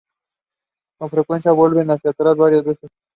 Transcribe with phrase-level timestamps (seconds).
[0.99, 2.89] Con frecuencia vuelven hacia atrás varias veces.